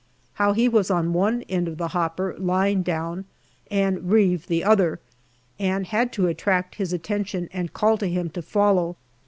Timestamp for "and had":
5.59-6.11